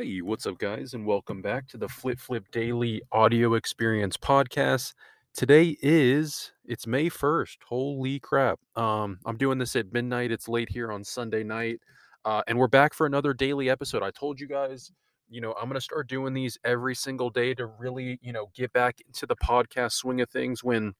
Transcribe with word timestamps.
Hey, 0.00 0.22
what's 0.22 0.46
up, 0.46 0.56
guys, 0.56 0.94
and 0.94 1.04
welcome 1.04 1.42
back 1.42 1.66
to 1.68 1.76
the 1.76 1.86
Flip 1.86 2.18
Flip 2.18 2.50
Daily 2.50 3.02
Audio 3.12 3.52
Experience 3.52 4.16
Podcast. 4.16 4.94
Today 5.34 5.76
is 5.82 6.52
it's 6.64 6.86
May 6.86 7.10
1st. 7.10 7.58
Holy 7.68 8.18
crap. 8.18 8.58
Um, 8.76 9.18
I'm 9.26 9.36
doing 9.36 9.58
this 9.58 9.76
at 9.76 9.92
midnight. 9.92 10.32
It's 10.32 10.48
late 10.48 10.70
here 10.70 10.90
on 10.90 11.04
Sunday 11.04 11.42
night. 11.44 11.80
Uh, 12.24 12.40
and 12.48 12.58
we're 12.58 12.66
back 12.66 12.94
for 12.94 13.04
another 13.04 13.34
daily 13.34 13.68
episode. 13.68 14.02
I 14.02 14.10
told 14.10 14.40
you 14.40 14.46
guys, 14.46 14.90
you 15.28 15.42
know, 15.42 15.54
I'm 15.60 15.68
gonna 15.68 15.82
start 15.82 16.08
doing 16.08 16.32
these 16.32 16.56
every 16.64 16.94
single 16.94 17.28
day 17.28 17.52
to 17.52 17.66
really, 17.66 18.18
you 18.22 18.32
know, 18.32 18.48
get 18.54 18.72
back 18.72 19.02
into 19.06 19.26
the 19.26 19.36
podcast 19.36 19.92
swing 19.92 20.22
of 20.22 20.30
things 20.30 20.64
when, 20.64 20.94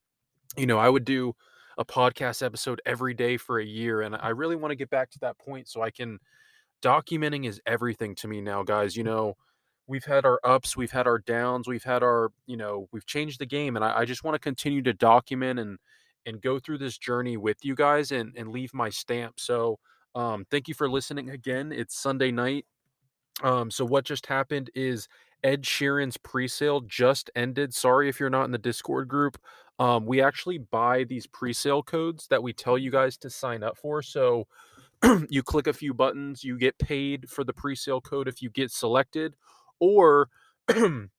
you 0.55 0.67
know, 0.67 0.77
I 0.77 0.89
would 0.89 1.05
do 1.05 1.33
a 1.79 1.83
podcast 1.83 2.45
episode 2.45 2.79
every 2.85 3.15
day 3.15 3.37
for 3.37 3.57
a 3.57 3.65
year. 3.65 4.01
And 4.01 4.15
I 4.15 4.29
really 4.29 4.55
want 4.55 4.73
to 4.73 4.75
get 4.75 4.91
back 4.91 5.09
to 5.09 5.19
that 5.21 5.39
point 5.39 5.67
so 5.69 5.81
I 5.81 5.89
can 5.89 6.19
documenting 6.81 7.47
is 7.47 7.61
everything 7.65 8.15
to 8.15 8.27
me 8.27 8.41
now, 8.41 8.63
guys. 8.63 8.95
You 8.95 9.03
know, 9.03 9.35
we've 9.87 10.05
had 10.05 10.25
our 10.25 10.39
ups, 10.43 10.75
we've 10.77 10.91
had 10.91 11.07
our 11.07 11.19
downs, 11.19 11.67
we've 11.67 11.83
had 11.83 12.03
our, 12.03 12.31
you 12.45 12.57
know, 12.57 12.87
we've 12.91 13.05
changed 13.05 13.39
the 13.39 13.45
game, 13.45 13.75
and 13.75 13.85
I, 13.85 13.99
I 13.99 14.05
just 14.05 14.23
want 14.23 14.35
to 14.35 14.39
continue 14.39 14.81
to 14.83 14.93
document 14.93 15.59
and 15.59 15.77
and 16.25 16.39
go 16.41 16.59
through 16.59 16.77
this 16.77 16.97
journey 16.97 17.37
with 17.37 17.57
you 17.63 17.75
guys 17.75 18.11
and 18.11 18.35
and 18.37 18.49
leave 18.49 18.73
my 18.73 18.89
stamp. 18.89 19.39
So, 19.39 19.79
um, 20.15 20.45
thank 20.51 20.67
you 20.67 20.73
for 20.73 20.89
listening 20.89 21.29
again. 21.29 21.71
It's 21.71 21.97
Sunday 21.97 22.31
night. 22.31 22.65
Um, 23.43 23.71
so 23.71 23.85
what 23.85 24.05
just 24.05 24.25
happened 24.27 24.69
is 24.75 25.07
Ed 25.43 25.63
Sheeran's 25.63 26.17
pre-sale 26.17 26.81
just 26.81 27.31
ended. 27.35 27.73
Sorry 27.73 28.07
if 28.09 28.19
you're 28.19 28.29
not 28.29 28.45
in 28.45 28.51
the 28.51 28.57
Discord 28.57 29.07
group. 29.07 29.37
Um, 29.79 30.05
we 30.05 30.21
actually 30.21 30.59
buy 30.59 31.05
these 31.05 31.25
pre-sale 31.25 31.81
codes 31.81 32.27
that 32.27 32.43
we 32.43 32.53
tell 32.53 32.77
you 32.77 32.91
guys 32.91 33.17
to 33.17 33.29
sign 33.29 33.63
up 33.63 33.77
for. 33.77 34.03
So 34.03 34.47
you 35.29 35.43
click 35.43 35.67
a 35.67 35.73
few 35.73 35.93
buttons, 35.93 36.43
you 36.43 36.57
get 36.57 36.77
paid 36.77 37.29
for 37.29 37.43
the 37.43 37.53
pre-sale 37.53 38.01
code 38.01 38.27
if 38.27 38.41
you 38.41 38.49
get 38.49 38.71
selected, 38.71 39.35
or 39.79 40.29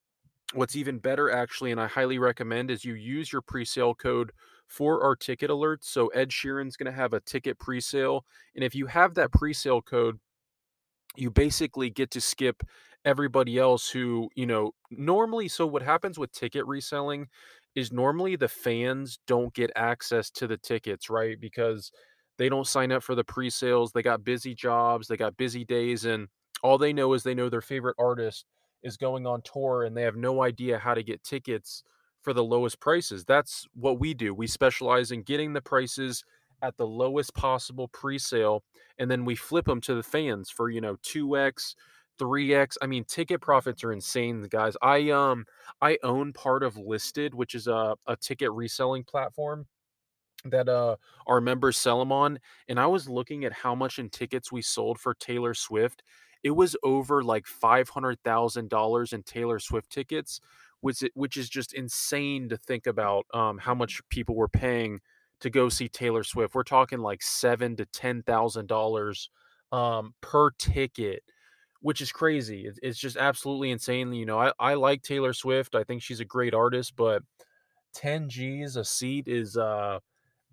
what's 0.54 0.76
even 0.76 0.98
better 0.98 1.30
actually, 1.30 1.70
and 1.70 1.80
I 1.80 1.86
highly 1.86 2.18
recommend 2.18 2.70
is 2.70 2.84
you 2.84 2.94
use 2.94 3.32
your 3.32 3.42
pre-sale 3.42 3.94
code 3.94 4.32
for 4.68 5.02
our 5.02 5.16
ticket 5.16 5.50
alerts. 5.50 5.84
So 5.84 6.08
Ed 6.08 6.30
Sheeran's 6.30 6.76
going 6.76 6.90
to 6.90 6.96
have 6.96 7.12
a 7.12 7.20
ticket 7.20 7.58
pre-sale, 7.58 8.24
and 8.54 8.64
if 8.64 8.74
you 8.74 8.86
have 8.86 9.14
that 9.14 9.32
pre-sale 9.32 9.82
code, 9.82 10.18
you 11.16 11.30
basically 11.30 11.90
get 11.90 12.10
to 12.12 12.20
skip 12.20 12.62
everybody 13.04 13.58
else 13.58 13.90
who, 13.90 14.30
you 14.34 14.46
know, 14.46 14.72
normally 14.90 15.48
so 15.48 15.66
what 15.66 15.82
happens 15.82 16.18
with 16.18 16.32
ticket 16.32 16.64
reselling 16.66 17.26
is 17.74 17.92
normally 17.92 18.36
the 18.36 18.48
fans 18.48 19.18
don't 19.26 19.52
get 19.54 19.70
access 19.76 20.30
to 20.30 20.46
the 20.46 20.56
tickets, 20.56 21.10
right? 21.10 21.40
Because 21.40 21.90
they 22.38 22.48
don't 22.48 22.66
sign 22.66 22.92
up 22.92 23.02
for 23.02 23.14
the 23.14 23.24
pre-sales. 23.24 23.92
They 23.92 24.02
got 24.02 24.24
busy 24.24 24.54
jobs, 24.54 25.08
they 25.08 25.16
got 25.16 25.36
busy 25.36 25.64
days 25.64 26.04
and 26.04 26.28
all 26.62 26.78
they 26.78 26.92
know 26.92 27.12
is 27.12 27.22
they 27.22 27.34
know 27.34 27.48
their 27.48 27.60
favorite 27.60 27.96
artist 27.98 28.46
is 28.82 28.96
going 28.96 29.26
on 29.26 29.42
tour 29.42 29.84
and 29.84 29.96
they 29.96 30.02
have 30.02 30.16
no 30.16 30.42
idea 30.42 30.78
how 30.78 30.94
to 30.94 31.02
get 31.02 31.22
tickets 31.22 31.82
for 32.22 32.32
the 32.32 32.44
lowest 32.44 32.80
prices. 32.80 33.24
That's 33.24 33.66
what 33.74 33.98
we 33.98 34.14
do. 34.14 34.32
We 34.34 34.46
specialize 34.46 35.10
in 35.10 35.22
getting 35.22 35.52
the 35.52 35.60
prices 35.60 36.24
at 36.62 36.76
the 36.76 36.86
lowest 36.86 37.34
possible 37.34 37.88
pre-sale 37.88 38.62
and 38.98 39.10
then 39.10 39.24
we 39.24 39.34
flip 39.34 39.66
them 39.66 39.80
to 39.82 39.94
the 39.94 40.02
fans 40.02 40.50
for, 40.50 40.70
you 40.70 40.80
know, 40.80 40.96
2x, 41.02 41.74
3x. 42.20 42.76
I 42.80 42.86
mean, 42.86 43.04
ticket 43.04 43.40
profits 43.40 43.82
are 43.82 43.92
insane, 43.92 44.46
guys. 44.48 44.76
I 44.82 45.10
um 45.10 45.44
I 45.80 45.98
own 46.02 46.32
part 46.32 46.62
of 46.62 46.76
Listed, 46.76 47.34
which 47.34 47.54
is 47.54 47.66
a, 47.66 47.96
a 48.06 48.16
ticket 48.16 48.52
reselling 48.52 49.04
platform 49.04 49.66
that 50.44 50.68
uh 50.68 50.96
our 51.26 51.40
members 51.40 51.76
sell 51.76 51.98
them 51.98 52.12
on 52.12 52.38
and 52.68 52.80
i 52.80 52.86
was 52.86 53.08
looking 53.08 53.44
at 53.44 53.52
how 53.52 53.74
much 53.74 53.98
in 53.98 54.08
tickets 54.08 54.50
we 54.50 54.62
sold 54.62 54.98
for 54.98 55.14
taylor 55.14 55.54
swift 55.54 56.02
it 56.42 56.50
was 56.50 56.76
over 56.82 57.22
like 57.22 57.44
$500000 57.46 59.12
in 59.12 59.22
taylor 59.22 59.58
swift 59.58 59.90
tickets 59.90 60.40
which 60.80 61.04
which 61.14 61.36
is 61.36 61.48
just 61.48 61.72
insane 61.74 62.48
to 62.48 62.56
think 62.56 62.86
about 62.86 63.24
um 63.32 63.58
how 63.58 63.74
much 63.74 64.00
people 64.08 64.34
were 64.34 64.48
paying 64.48 65.00
to 65.40 65.50
go 65.50 65.68
see 65.68 65.88
taylor 65.88 66.22
swift. 66.22 66.54
We're 66.54 66.62
talking 66.62 67.00
like 67.00 67.22
seven 67.22 67.76
to 67.76 67.86
ten 67.86 68.22
thousand 68.22 68.66
dollars 68.66 69.30
um 69.70 70.14
per 70.20 70.50
ticket 70.52 71.22
which 71.80 72.00
is 72.00 72.12
crazy 72.12 72.70
it's 72.82 72.98
just 72.98 73.16
absolutely 73.16 73.70
insane 73.70 74.12
you 74.12 74.26
know 74.26 74.38
I, 74.38 74.52
I 74.58 74.74
like 74.74 75.02
taylor 75.02 75.32
swift 75.32 75.74
i 75.74 75.82
think 75.84 76.02
she's 76.02 76.20
a 76.20 76.24
great 76.24 76.54
artist 76.54 76.94
but 76.96 77.22
10 77.94 78.28
g's 78.28 78.76
a 78.76 78.84
seat 78.84 79.28
is 79.28 79.56
uh 79.56 79.98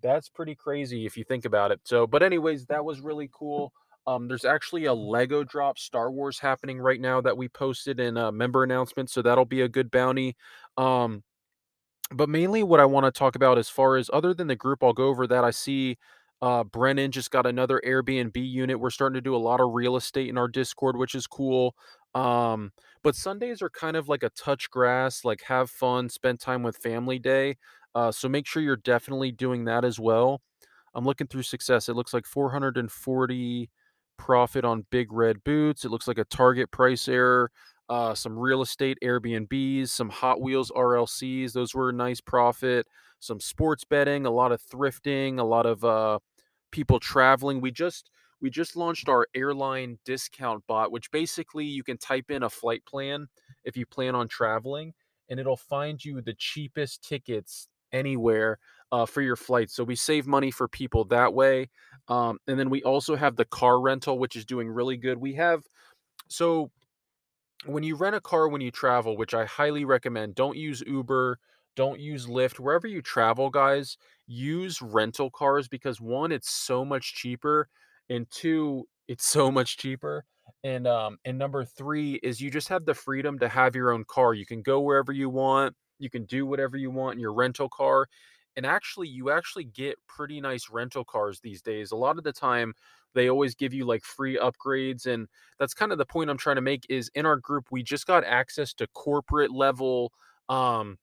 that's 0.02 0.28
pretty 0.28 0.54
crazy 0.54 1.06
if 1.06 1.16
you 1.16 1.24
think 1.24 1.44
about 1.44 1.70
it. 1.70 1.80
So, 1.84 2.06
but 2.06 2.22
anyways, 2.22 2.66
that 2.66 2.84
was 2.84 3.00
really 3.00 3.30
cool. 3.32 3.72
Um, 4.06 4.28
there's 4.28 4.44
actually 4.44 4.86
a 4.86 4.94
Lego 4.94 5.44
drop 5.44 5.78
Star 5.78 6.10
Wars 6.10 6.38
happening 6.38 6.78
right 6.78 7.00
now 7.00 7.20
that 7.20 7.36
we 7.36 7.48
posted 7.48 8.00
in 8.00 8.16
a 8.16 8.32
member 8.32 8.64
announcement, 8.64 9.10
so 9.10 9.22
that'll 9.22 9.44
be 9.44 9.60
a 9.60 9.68
good 9.68 9.90
bounty. 9.90 10.36
Um, 10.76 11.22
but 12.12 12.28
mainly 12.28 12.62
what 12.62 12.80
I 12.80 12.86
want 12.86 13.06
to 13.06 13.16
talk 13.16 13.36
about 13.36 13.58
as 13.58 13.68
far 13.68 13.96
as 13.96 14.10
other 14.12 14.34
than 14.34 14.48
the 14.48 14.56
group, 14.56 14.82
I'll 14.82 14.92
go 14.92 15.08
over 15.08 15.26
that. 15.28 15.44
I 15.44 15.50
see 15.50 15.96
uh, 16.42 16.64
Brennan 16.64 17.12
just 17.12 17.30
got 17.30 17.46
another 17.46 17.80
Airbnb 17.86 18.34
unit. 18.36 18.80
We're 18.80 18.90
starting 18.90 19.14
to 19.14 19.20
do 19.20 19.36
a 19.36 19.38
lot 19.38 19.60
of 19.60 19.72
real 19.72 19.96
estate 19.96 20.28
in 20.28 20.38
our 20.38 20.48
Discord, 20.48 20.96
which 20.96 21.14
is 21.14 21.26
cool. 21.26 21.76
Um, 22.14 22.72
but 23.02 23.14
Sundays 23.14 23.62
are 23.62 23.70
kind 23.70 23.96
of 23.96 24.08
like 24.08 24.22
a 24.22 24.30
touch 24.30 24.70
grass, 24.70 25.24
like 25.24 25.42
have 25.42 25.70
fun, 25.70 26.08
spend 26.08 26.40
time 26.40 26.62
with 26.62 26.76
family 26.76 27.18
day. 27.18 27.56
Uh, 27.94 28.12
so 28.12 28.28
make 28.28 28.46
sure 28.46 28.62
you're 28.62 28.76
definitely 28.76 29.32
doing 29.32 29.64
that 29.64 29.84
as 29.84 29.98
well. 29.98 30.40
I'm 30.94 31.04
looking 31.04 31.26
through 31.26 31.42
success. 31.42 31.88
It 31.88 31.94
looks 31.94 32.12
like 32.14 32.26
440 32.26 33.70
profit 34.16 34.64
on 34.64 34.86
big 34.90 35.12
red 35.12 35.42
boots. 35.44 35.84
It 35.84 35.90
looks 35.90 36.08
like 36.08 36.18
a 36.18 36.24
target 36.24 36.70
price 36.70 37.08
error. 37.08 37.50
Uh, 37.88 38.14
some 38.14 38.38
real 38.38 38.62
estate 38.62 38.98
Airbnbs, 39.02 39.88
some 39.88 40.10
Hot 40.10 40.40
Wheels 40.40 40.70
RLCs. 40.70 41.52
Those 41.52 41.74
were 41.74 41.88
a 41.88 41.92
nice 41.92 42.20
profit. 42.20 42.86
Some 43.18 43.40
sports 43.40 43.84
betting, 43.84 44.26
a 44.26 44.30
lot 44.30 44.52
of 44.52 44.62
thrifting, 44.62 45.40
a 45.40 45.44
lot 45.44 45.66
of 45.66 45.84
uh, 45.84 46.20
people 46.70 47.00
traveling. 47.00 47.60
We 47.60 47.72
just 47.72 48.10
we 48.40 48.48
just 48.48 48.76
launched 48.76 49.08
our 49.08 49.26
airline 49.34 49.98
discount 50.04 50.64
bot, 50.68 50.92
which 50.92 51.10
basically 51.10 51.64
you 51.64 51.82
can 51.82 51.98
type 51.98 52.30
in 52.30 52.44
a 52.44 52.50
flight 52.50 52.84
plan 52.86 53.26
if 53.64 53.76
you 53.76 53.86
plan 53.86 54.14
on 54.14 54.28
traveling, 54.28 54.94
and 55.28 55.40
it'll 55.40 55.56
find 55.56 56.02
you 56.04 56.20
the 56.22 56.34
cheapest 56.34 57.02
tickets 57.02 57.68
anywhere 57.92 58.58
uh, 58.92 59.06
for 59.06 59.22
your 59.22 59.36
flight. 59.36 59.70
So 59.70 59.84
we 59.84 59.96
save 59.96 60.26
money 60.26 60.50
for 60.50 60.68
people 60.68 61.04
that 61.06 61.32
way. 61.32 61.68
Um, 62.08 62.38
and 62.46 62.58
then 62.58 62.70
we 62.70 62.82
also 62.82 63.16
have 63.16 63.36
the 63.36 63.44
car 63.44 63.80
rental, 63.80 64.18
which 64.18 64.36
is 64.36 64.44
doing 64.44 64.68
really 64.68 64.96
good. 64.96 65.18
We 65.18 65.34
have 65.34 65.62
so 66.28 66.70
when 67.66 67.82
you 67.82 67.94
rent 67.94 68.16
a 68.16 68.20
car 68.20 68.48
when 68.48 68.60
you 68.60 68.70
travel, 68.70 69.16
which 69.16 69.34
I 69.34 69.44
highly 69.44 69.84
recommend, 69.84 70.34
don't 70.34 70.56
use 70.56 70.82
Uber, 70.86 71.38
don't 71.76 72.00
use 72.00 72.26
Lyft. 72.26 72.58
Wherever 72.58 72.86
you 72.86 73.02
travel, 73.02 73.50
guys, 73.50 73.96
use 74.26 74.80
rental 74.80 75.30
cars 75.30 75.68
because 75.68 76.00
one, 76.00 76.32
it's 76.32 76.50
so 76.50 76.84
much 76.84 77.14
cheaper, 77.14 77.68
and 78.08 78.30
two, 78.30 78.86
it's 79.08 79.26
so 79.26 79.50
much 79.50 79.76
cheaper. 79.76 80.24
And 80.64 80.86
um, 80.86 81.18
and 81.24 81.38
number 81.38 81.64
three 81.64 82.14
is 82.22 82.40
you 82.40 82.50
just 82.50 82.68
have 82.68 82.84
the 82.84 82.94
freedom 82.94 83.38
to 83.38 83.48
have 83.48 83.76
your 83.76 83.92
own 83.92 84.04
car. 84.04 84.34
You 84.34 84.46
can 84.46 84.62
go 84.62 84.80
wherever 84.80 85.12
you 85.12 85.30
want 85.30 85.74
you 86.00 86.10
can 86.10 86.24
do 86.24 86.46
whatever 86.46 86.76
you 86.76 86.90
want 86.90 87.14
in 87.14 87.20
your 87.20 87.32
rental 87.32 87.68
car. 87.68 88.08
And 88.56 88.66
actually, 88.66 89.08
you 89.08 89.30
actually 89.30 89.64
get 89.64 89.96
pretty 90.08 90.40
nice 90.40 90.68
rental 90.70 91.04
cars 91.04 91.40
these 91.40 91.62
days. 91.62 91.92
A 91.92 91.96
lot 91.96 92.18
of 92.18 92.24
the 92.24 92.32
time, 92.32 92.74
they 93.14 93.28
always 93.28 93.54
give 93.54 93.72
you 93.72 93.84
like 93.84 94.04
free 94.04 94.38
upgrades. 94.38 95.06
And 95.06 95.28
that's 95.58 95.74
kind 95.74 95.92
of 95.92 95.98
the 95.98 96.06
point 96.06 96.30
I'm 96.30 96.36
trying 96.36 96.56
to 96.56 96.62
make 96.62 96.84
is 96.88 97.10
in 97.14 97.26
our 97.26 97.36
group, 97.36 97.66
we 97.70 97.82
just 97.82 98.06
got 98.06 98.24
access 98.24 98.74
to 98.74 98.86
corporate 98.88 99.52
level 99.52 100.12
um, 100.48 100.98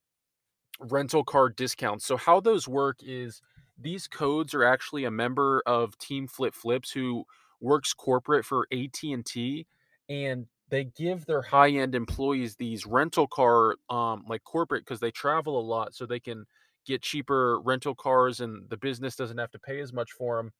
rental 0.79 1.23
car 1.23 1.49
discounts. 1.49 2.05
So 2.05 2.17
how 2.17 2.39
those 2.39 2.67
work 2.67 2.97
is 3.01 3.41
these 3.77 4.07
codes 4.07 4.53
are 4.53 4.63
actually 4.63 5.05
a 5.05 5.11
member 5.11 5.61
of 5.65 5.97
Team 5.97 6.27
Flip 6.27 6.53
Flips 6.53 6.91
who 6.91 7.23
works 7.61 7.93
corporate 7.93 8.45
for 8.45 8.67
AT&T 8.71 9.65
and 10.09 10.45
they 10.69 10.83
give 10.85 11.25
their 11.25 11.41
high-end 11.41 11.95
employees 11.95 12.55
these 12.55 12.85
rental 12.85 13.27
car 13.27 13.75
um 13.89 14.23
like 14.27 14.43
corporate 14.43 14.83
because 14.85 14.99
they 14.99 15.11
travel 15.11 15.59
a 15.59 15.61
lot 15.61 15.93
so 15.95 16.05
they 16.05 16.19
can 16.19 16.45
get 16.85 17.01
cheaper 17.01 17.59
rental 17.61 17.95
cars 17.95 18.39
and 18.39 18.69
the 18.69 18.77
business 18.77 19.15
doesn't 19.15 19.37
have 19.37 19.51
to 19.51 19.59
pay 19.59 19.79
as 19.79 19.93
much 19.93 20.11
for 20.13 20.37
them 20.37 20.51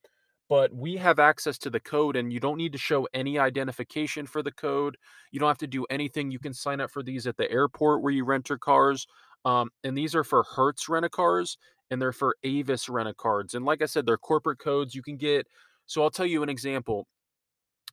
but 0.49 0.73
we 0.73 0.95
have 0.97 1.19
access 1.19 1.57
to 1.57 1.69
the 1.69 1.79
code 1.79 2.15
and 2.15 2.31
you 2.31 2.39
don't 2.39 2.57
need 2.57 2.71
to 2.71 2.77
show 2.77 3.07
any 3.13 3.37
identification 3.39 4.25
for 4.25 4.41
the 4.43 4.51
code 4.51 4.97
you 5.31 5.39
don't 5.39 5.49
have 5.49 5.57
to 5.57 5.67
do 5.67 5.85
anything 5.89 6.31
you 6.31 6.39
can 6.39 6.53
sign 6.53 6.79
up 6.81 6.91
for 6.91 7.03
these 7.03 7.27
at 7.27 7.37
the 7.37 7.49
airport 7.51 8.01
where 8.01 8.13
you 8.13 8.23
rent 8.25 8.49
your 8.49 8.57
cars 8.57 9.07
Um, 9.45 9.69
and 9.83 9.97
these 9.97 10.15
are 10.15 10.23
for 10.23 10.43
Hertz 10.43 10.89
rent 10.89 11.05
a 11.05 11.09
cars 11.09 11.57
and 11.91 12.01
they're 12.01 12.11
for 12.13 12.35
Avis 12.43 12.89
rent 12.89 13.07
a 13.09 13.13
cards. 13.13 13.53
And 13.53 13.63
like 13.65 13.81
I 13.81 13.85
said, 13.85 14.05
they're 14.05 14.17
corporate 14.17 14.59
codes. 14.59 14.93
You 14.95 15.01
can 15.01 15.15
get, 15.17 15.47
so 15.85 16.03
I'll 16.03 16.09
tell 16.11 16.25
you 16.25 16.43
an 16.43 16.49
example. 16.49 17.07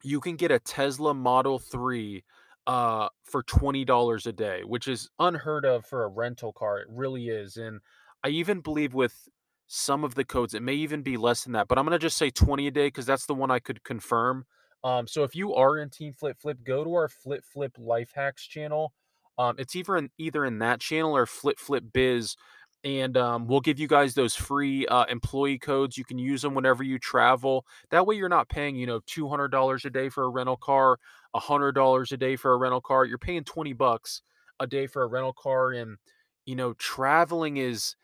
You 0.04 0.20
can 0.20 0.36
get 0.36 0.52
a 0.52 0.60
Tesla 0.60 1.14
Model 1.14 1.58
3 1.58 2.22
uh, 2.66 3.08
for 3.24 3.42
$20 3.42 4.26
a 4.26 4.32
day, 4.32 4.60
which 4.64 4.86
is 4.86 5.10
unheard 5.18 5.64
of 5.64 5.84
for 5.86 6.04
a 6.04 6.08
rental 6.08 6.52
car. 6.52 6.78
It 6.78 6.86
really 6.88 7.28
is. 7.28 7.56
And 7.56 7.80
I 8.22 8.28
even 8.28 8.60
believe 8.60 8.94
with 8.94 9.28
some 9.66 10.04
of 10.04 10.14
the 10.14 10.24
codes, 10.24 10.54
it 10.54 10.62
may 10.62 10.74
even 10.74 11.02
be 11.02 11.16
less 11.16 11.44
than 11.44 11.52
that, 11.54 11.68
but 11.68 11.78
I'm 11.78 11.84
going 11.84 11.98
to 11.98 11.98
just 11.98 12.16
say 12.16 12.30
20 12.30 12.66
a 12.66 12.70
day 12.70 12.86
because 12.88 13.06
that's 13.06 13.26
the 13.26 13.34
one 13.34 13.50
I 13.50 13.58
could 13.58 13.82
confirm. 13.82 14.44
Um, 14.84 15.06
so 15.06 15.24
if 15.24 15.34
you 15.34 15.54
are 15.54 15.78
in 15.78 15.88
Team 15.88 16.12
Flip 16.12 16.36
Flip, 16.38 16.58
go 16.62 16.84
to 16.84 16.94
our 16.94 17.08
Flip 17.08 17.42
Flip 17.42 17.72
Life 17.78 18.12
Hacks 18.14 18.46
channel. 18.46 18.92
Um, 19.38 19.56
it's 19.58 19.74
either 19.74 19.96
in 19.96 20.10
either 20.18 20.44
in 20.44 20.58
that 20.58 20.80
channel 20.80 21.16
or 21.16 21.26
Flip 21.26 21.58
Flip 21.58 21.84
Biz, 21.92 22.36
and 22.84 23.16
um, 23.16 23.46
we'll 23.46 23.60
give 23.60 23.78
you 23.78 23.88
guys 23.88 24.14
those 24.14 24.36
free 24.36 24.86
uh, 24.86 25.06
employee 25.06 25.58
codes. 25.58 25.96
You 25.96 26.04
can 26.04 26.18
use 26.18 26.42
them 26.42 26.54
whenever 26.54 26.82
you 26.82 26.98
travel. 26.98 27.64
That 27.90 28.06
way, 28.06 28.16
you're 28.16 28.28
not 28.28 28.48
paying 28.48 28.76
you 28.76 28.86
know 28.86 29.00
two 29.06 29.28
hundred 29.28 29.48
dollars 29.48 29.84
a 29.84 29.90
day 29.90 30.08
for 30.10 30.24
a 30.24 30.28
rental 30.28 30.56
car, 30.56 30.98
hundred 31.34 31.72
dollars 31.72 32.12
a 32.12 32.16
day 32.16 32.36
for 32.36 32.52
a 32.52 32.56
rental 32.56 32.82
car. 32.82 33.04
You're 33.06 33.18
paying 33.18 33.44
twenty 33.44 33.72
bucks 33.72 34.22
a 34.60 34.66
day 34.66 34.86
for 34.86 35.02
a 35.02 35.06
rental 35.06 35.32
car, 35.32 35.72
and 35.72 35.96
you 36.44 36.54
know 36.54 36.74
traveling 36.74 37.56
is 37.56 37.96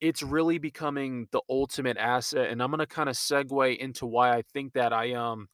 it's 0.00 0.22
really 0.22 0.58
becoming 0.58 1.26
the 1.32 1.40
ultimate 1.50 1.96
asset. 1.96 2.50
And 2.50 2.62
I'm 2.62 2.70
gonna 2.70 2.86
kind 2.86 3.08
of 3.08 3.16
segue 3.16 3.76
into 3.78 4.06
why 4.06 4.36
I 4.36 4.42
think 4.42 4.72
that 4.74 4.92
I 4.92 5.14
um 5.14 5.48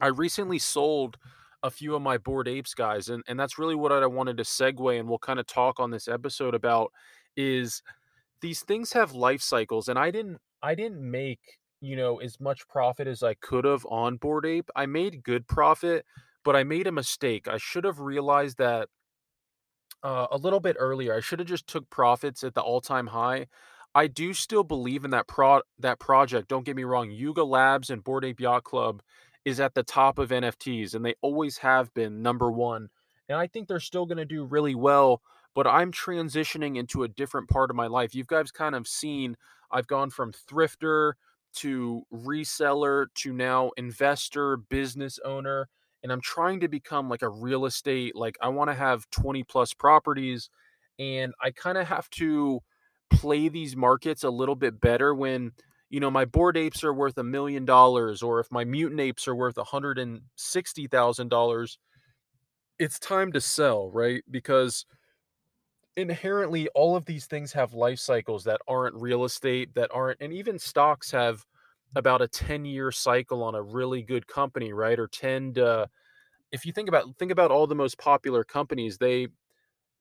I 0.00 0.08
recently 0.08 0.58
sold 0.58 1.16
a 1.62 1.70
few 1.70 1.94
of 1.94 2.02
my 2.02 2.18
Bored 2.18 2.48
Apes 2.48 2.74
guys, 2.74 3.08
and 3.08 3.22
and 3.26 3.40
that's 3.40 3.58
really 3.58 3.74
what 3.74 3.92
I 3.92 4.06
wanted 4.06 4.36
to 4.36 4.42
segue, 4.42 4.98
and 5.00 5.08
we'll 5.08 5.18
kind 5.18 5.40
of 5.40 5.46
talk 5.46 5.80
on 5.80 5.90
this 5.90 6.08
episode 6.08 6.54
about 6.54 6.92
is 7.36 7.82
these 8.42 8.60
things 8.60 8.92
have 8.92 9.12
life 9.12 9.40
cycles, 9.40 9.88
and 9.88 9.98
I 9.98 10.10
didn't 10.10 10.38
I 10.62 10.74
didn't 10.74 11.08
make 11.08 11.40
you 11.80 11.96
know 11.96 12.18
as 12.18 12.38
much 12.40 12.68
profit 12.68 13.06
as 13.06 13.22
I 13.22 13.34
could 13.34 13.64
have 13.64 13.86
on 13.86 14.16
Bored 14.16 14.44
Ape. 14.44 14.68
I 14.76 14.86
made 14.86 15.22
good 15.22 15.48
profit, 15.48 16.04
but 16.44 16.54
I 16.54 16.64
made 16.64 16.86
a 16.86 16.92
mistake. 16.92 17.48
I 17.48 17.56
should 17.56 17.84
have 17.84 18.00
realized 18.00 18.58
that 18.58 18.88
uh, 20.02 20.26
a 20.30 20.36
little 20.36 20.60
bit 20.60 20.76
earlier. 20.78 21.14
I 21.14 21.20
should 21.20 21.38
have 21.38 21.48
just 21.48 21.66
took 21.66 21.88
profits 21.88 22.42
at 22.44 22.54
the 22.54 22.60
all-time 22.60 23.08
high. 23.08 23.46
I 23.94 24.06
do 24.06 24.32
still 24.32 24.64
believe 24.64 25.04
in 25.04 25.10
that 25.10 25.28
pro 25.28 25.62
that 25.78 25.98
project. 25.98 26.48
Don't 26.48 26.64
get 26.64 26.76
me 26.76 26.84
wrong. 26.84 27.10
Yuga 27.10 27.44
Labs 27.44 27.90
and 27.90 28.02
Bored 28.02 28.24
Ape 28.24 28.40
Yacht 28.40 28.64
Club 28.64 29.02
is 29.44 29.60
at 29.60 29.74
the 29.74 29.82
top 29.82 30.18
of 30.18 30.30
NFTs, 30.30 30.94
and 30.94 31.04
they 31.04 31.14
always 31.20 31.58
have 31.58 31.92
been 31.94 32.22
number 32.22 32.50
one. 32.50 32.88
And 33.28 33.38
I 33.38 33.46
think 33.46 33.68
they're 33.68 33.80
still 33.80 34.06
going 34.06 34.18
to 34.18 34.24
do 34.24 34.44
really 34.44 34.74
well. 34.74 35.20
But 35.54 35.66
I'm 35.66 35.92
transitioning 35.92 36.78
into 36.78 37.02
a 37.02 37.08
different 37.08 37.48
part 37.48 37.70
of 37.70 37.76
my 37.76 37.86
life. 37.86 38.14
You 38.14 38.24
guys 38.24 38.50
kind 38.50 38.74
of 38.74 38.88
seen 38.88 39.36
I've 39.70 39.86
gone 39.86 40.10
from 40.10 40.32
thrifter 40.32 41.12
to 41.56 42.02
reseller 42.12 43.06
to 43.16 43.32
now 43.32 43.70
investor, 43.76 44.56
business 44.56 45.18
owner 45.24 45.68
and 46.02 46.10
I'm 46.12 46.20
trying 46.20 46.60
to 46.60 46.68
become 46.68 47.08
like 47.08 47.22
a 47.22 47.28
real 47.28 47.66
estate 47.66 48.16
like 48.16 48.36
I 48.40 48.48
want 48.48 48.70
to 48.70 48.74
have 48.74 49.08
20 49.10 49.42
plus 49.44 49.74
properties 49.74 50.48
and 50.98 51.32
I 51.42 51.50
kind 51.50 51.78
of 51.78 51.86
have 51.88 52.08
to 52.10 52.60
play 53.10 53.48
these 53.48 53.76
markets 53.76 54.24
a 54.24 54.30
little 54.30 54.56
bit 54.56 54.80
better 54.80 55.14
when 55.14 55.52
you 55.90 56.00
know 56.00 56.10
my 56.10 56.24
Bored 56.24 56.56
Apes 56.56 56.82
are 56.84 56.94
worth 56.94 57.18
a 57.18 57.24
million 57.24 57.64
dollars 57.64 58.22
or 58.22 58.40
if 58.40 58.50
my 58.50 58.64
mutant 58.64 59.00
apes 59.00 59.28
are 59.28 59.36
worth 59.36 59.56
$160,000 59.56 61.76
it's 62.78 62.98
time 62.98 63.32
to 63.32 63.40
sell 63.40 63.90
right 63.90 64.22
because 64.30 64.86
inherently 65.96 66.68
all 66.70 66.96
of 66.96 67.04
these 67.04 67.26
things 67.26 67.52
have 67.52 67.74
life 67.74 67.98
cycles 67.98 68.44
that 68.44 68.60
aren't 68.66 68.94
real 68.94 69.24
estate 69.24 69.74
that 69.74 69.90
aren't 69.92 70.20
and 70.20 70.32
even 70.32 70.58
stocks 70.58 71.10
have 71.10 71.44
about 71.96 72.22
a 72.22 72.28
10 72.28 72.64
year 72.64 72.90
cycle 72.90 73.42
on 73.42 73.54
a 73.54 73.62
really 73.62 74.02
good 74.02 74.26
company 74.26 74.72
right 74.72 74.98
or 74.98 75.06
10 75.06 75.52
to 75.54 75.88
if 76.52 76.64
you 76.66 76.72
think 76.72 76.88
about 76.88 77.04
think 77.18 77.30
about 77.30 77.50
all 77.50 77.66
the 77.66 77.74
most 77.74 77.98
popular 77.98 78.44
companies 78.44 78.98
they 78.98 79.28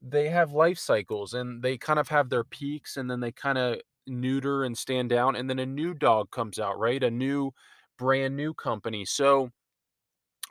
they 0.01 0.29
have 0.29 0.51
life 0.53 0.77
cycles 0.79 1.33
and 1.33 1.61
they 1.61 1.77
kind 1.77 1.99
of 1.99 2.07
have 2.07 2.29
their 2.29 2.43
peaks 2.43 2.97
and 2.97 3.09
then 3.09 3.19
they 3.19 3.31
kind 3.31 3.57
of 3.57 3.79
neuter 4.07 4.63
and 4.63 4.77
stand 4.77 5.09
down 5.09 5.35
and 5.35 5.49
then 5.49 5.59
a 5.59 5.65
new 5.65 5.93
dog 5.93 6.29
comes 6.31 6.57
out 6.59 6.79
right 6.79 7.03
a 7.03 7.11
new 7.11 7.51
brand 7.97 8.35
new 8.35 8.53
company. 8.53 9.05
So 9.05 9.51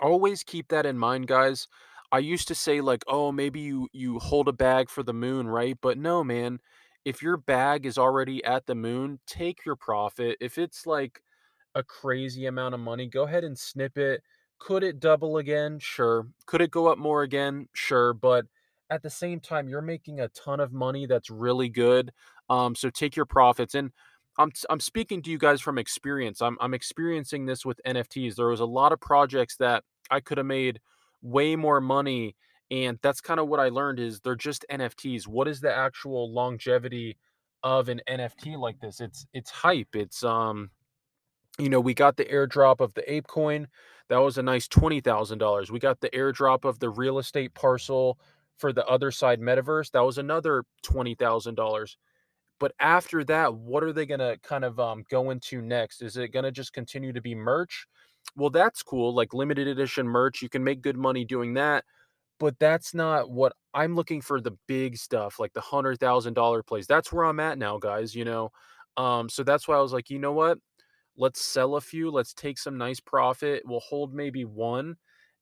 always 0.01 0.43
keep 0.43 0.69
that 0.69 0.87
in 0.87 0.97
mind 0.97 1.27
guys 1.27 1.69
i 2.13 2.19
used 2.19 2.49
to 2.49 2.55
say 2.55 2.81
like 2.81 3.03
oh 3.07 3.33
maybe 3.33 3.61
you 3.61 3.89
you 3.93 4.19
hold 4.19 4.49
a 4.49 4.53
bag 4.53 4.89
for 4.91 5.03
the 5.03 5.13
moon 5.13 5.49
right 5.49 5.79
but 5.81 5.99
no 5.99 6.23
man 6.25 6.59
if 7.05 7.23
your 7.23 7.37
bag 7.37 7.87
is 7.87 7.97
already 7.97 8.45
at 8.45 8.67
the 8.67 8.75
moon 8.75 9.19
take 9.27 9.65
your 9.65 9.77
profit 9.77 10.37
if 10.41 10.59
it's 10.59 10.87
like 10.87 11.21
a 11.75 11.83
crazy 11.83 12.47
amount 12.47 12.75
of 12.75 12.81
money, 12.81 13.07
go 13.07 13.25
ahead 13.25 13.45
and 13.45 13.59
snip 13.59 13.97
it. 13.99 14.23
Could 14.59 14.83
it 14.83 15.01
double 15.01 15.39
again? 15.39 15.79
Sure. 15.79 16.27
Could 16.47 16.61
it 16.61 16.71
go 16.71 16.89
up 16.89 16.99
more 16.99 17.23
again? 17.23 17.69
Sure. 17.73 18.13
But 18.13 18.47
at 18.91 19.03
the 19.03 19.11
same 19.11 19.41
time, 19.41 19.69
you're 19.69 19.81
making 19.81 20.21
a 20.21 20.29
ton 20.29 20.61
of 20.61 20.73
money 20.73 21.07
that's 21.07 21.31
really 21.31 21.69
good. 21.69 22.13
Um, 22.49 22.75
so 22.75 22.91
take 22.91 23.17
your 23.17 23.27
profits. 23.27 23.75
And 23.75 23.93
I'm 24.39 24.51
I'm 24.69 24.81
speaking 24.81 25.23
to 25.23 25.31
you 25.31 25.39
guys 25.39 25.61
from 25.61 25.79
experience. 25.79 26.43
I'm 26.43 26.59
I'm 26.61 26.75
experiencing 26.75 27.47
this 27.47 27.65
with 27.65 27.81
NFTs. 27.87 28.35
There 28.35 28.49
was 28.49 28.61
a 28.61 28.67
lot 28.67 28.93
of 28.93 29.01
projects 29.01 29.57
that 29.57 29.85
I 30.11 30.21
could 30.21 30.39
have 30.39 30.47
made 30.47 30.81
way 31.23 31.57
more 31.57 31.81
money. 31.81 32.37
And 32.71 32.99
that's 33.03 33.21
kind 33.21 33.41
of 33.41 33.49
what 33.49 33.61
I 33.61 33.69
learned 33.69 33.99
is 33.99 34.21
they're 34.21 34.37
just 34.37 34.65
NFTs. 34.71 35.27
What 35.27 35.49
is 35.49 35.61
the 35.61 35.75
actual 35.75 36.33
longevity 36.33 37.19
of 37.63 37.89
an 37.89 38.01
NFT 38.09 38.57
like 38.59 38.81
this? 38.81 39.01
It's 39.01 39.27
it's 39.33 39.51
hype. 39.51 39.95
It's 39.95 40.23
um 40.25 40.71
you 41.59 41.69
know, 41.69 41.81
we 41.81 41.95
got 41.95 42.17
the 42.17 42.25
airdrop 42.25 42.81
of 42.81 42.95
the 42.95 43.03
ApeCoin. 43.03 43.67
That 44.09 44.19
was 44.19 44.39
a 44.39 44.43
nice 44.43 44.67
$20,000. 44.67 45.71
We 45.71 45.79
got 45.79 46.01
the 46.01 46.11
airdrop 46.11 46.65
of 46.65 46.79
the 46.79 46.91
real 46.91 47.19
estate 47.19 47.55
parcel 47.55 48.19
for 48.59 48.73
the 48.73 48.83
Otherside 48.83 49.39
metaverse. 49.39 49.91
That 49.91 50.05
was 50.05 50.19
another 50.19 50.65
$20,000. 50.85 51.97
But 52.59 52.73
after 52.79 53.25
that, 53.25 53.55
what 53.55 53.83
are 53.83 53.93
they 53.93 54.07
going 54.07 54.21
to 54.21 54.39
kind 54.43 54.65
of 54.65 54.79
um, 54.79 55.05
go 55.11 55.31
into 55.31 55.63
next? 55.63 56.03
Is 56.03 56.17
it 56.17 56.33
going 56.33 56.45
to 56.45 56.53
just 56.53 56.73
continue 56.73 57.13
to 57.13 57.21
be 57.21 57.35
merch? 57.35 57.87
Well, 58.37 58.51
that's 58.51 58.83
cool. 58.83 59.15
Like 59.15 59.35
limited 59.35 59.67
edition 59.69 60.07
merch, 60.09 60.43
you 60.43 60.49
can 60.49 60.65
make 60.65 60.83
good 60.83 60.97
money 60.97 61.25
doing 61.25 61.55
that. 61.55 61.85
But 62.41 62.59
that's 62.59 62.95
not 62.95 63.31
what 63.31 63.55
I'm 63.75 63.95
looking 63.97 64.21
for 64.23 64.41
the 64.41 64.57
big 64.69 64.97
stuff, 64.99 65.39
like 65.39 65.53
the 65.55 65.61
$100,000 65.61 66.63
plays. 66.67 66.87
That's 66.87 67.13
where 67.13 67.25
I'm 67.27 67.41
at 67.41 67.59
now, 67.59 67.79
guys, 67.79 68.15
you 68.15 68.25
know. 68.25 68.51
Um, 68.97 69.29
so 69.29 69.45
that's 69.45 69.69
why 69.69 69.77
I 69.77 69.81
was 69.83 69.93
like, 69.93 70.11
you 70.11 70.19
know 70.19 70.33
what? 70.33 70.59
let's 71.17 71.43
sell 71.43 71.77
a 71.77 71.81
few, 71.81 72.11
let's 72.11 72.35
take 72.35 72.59
some 72.59 72.79
nice 72.79 73.01
profit, 73.01 73.63
we'll 73.67 73.81
hold 73.81 74.15
maybe 74.15 74.45
one. 74.45 74.97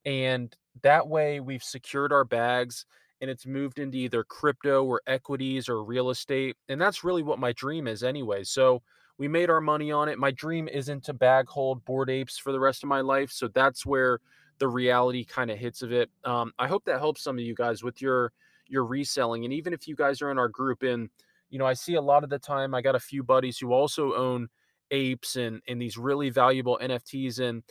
And 0.04 0.54
that 0.82 1.08
way 1.08 1.40
we've 1.40 1.62
secured 1.62 2.12
our 2.12 2.24
bags 2.24 2.86
and 3.20 3.30
it's 3.30 3.46
moved 3.46 3.78
into 3.78 3.98
either 3.98 4.24
crypto 4.24 4.84
or 4.84 5.02
equities 5.06 5.68
or 5.68 5.84
real 5.84 6.10
estate. 6.10 6.56
And 6.68 6.80
that's 6.80 7.04
really 7.04 7.22
what 7.22 7.38
my 7.38 7.52
dream 7.52 7.86
is 7.86 8.02
anyway. 8.02 8.44
So 8.44 8.82
we 9.18 9.28
made 9.28 9.50
our 9.50 9.60
money 9.60 9.90
on 9.90 10.08
it. 10.08 10.18
My 10.18 10.30
dream 10.30 10.68
isn't 10.68 11.04
to 11.04 11.12
bag 11.12 11.48
hold 11.48 11.84
Bored 11.84 12.08
Apes 12.08 12.38
for 12.38 12.52
the 12.52 12.60
rest 12.60 12.82
of 12.82 12.88
my 12.88 13.00
life. 13.00 13.30
So 13.30 13.48
that's 13.48 13.84
where 13.84 14.20
the 14.58 14.68
reality 14.68 15.25
kind 15.25 15.50
of 15.50 15.58
hits 15.58 15.82
of 15.82 15.92
it. 15.92 16.10
Um, 16.25 16.52
I 16.58 16.68
hope 16.68 16.84
that 16.84 16.98
helps 16.98 17.22
some 17.22 17.37
of 17.37 17.44
you 17.44 17.54
guys 17.54 17.82
with 17.82 18.00
your 18.00 18.32
your 18.68 18.84
reselling. 18.84 19.44
And 19.44 19.52
even 19.52 19.72
if 19.72 19.88
you 19.88 19.96
guys 19.96 20.22
are 20.22 20.30
in 20.30 20.38
our 20.38 20.48
group 20.48 20.82
and 20.82 21.08
you 21.50 21.58
know, 21.58 21.66
I 21.66 21.72
see 21.75 21.94
a 21.94 22.02
lot 22.02 22.25
of 22.25 22.30
the 22.30 22.38
time 22.38 22.75
I 22.75 22.82
got 22.82 22.94
a 22.94 23.00
few 23.00 23.22
buddies 23.22 23.58
who 23.58 23.72
also 23.72 24.14
own 24.14 24.48
apes 24.90 25.37
and 25.37 25.60
and 25.68 25.80
these 25.80 25.98
really 25.98 26.30
valuable 26.30 26.78
NFTs 26.80 27.40
and 27.40 27.62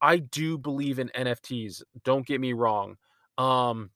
I 0.00 0.18
do 0.18 0.58
believe 0.58 0.98
in 0.98 1.08
NFTs. 1.08 1.82
Don't 2.04 2.26
get 2.26 2.40
me 2.40 2.52
wrong. 2.52 2.96
Um 3.38 3.90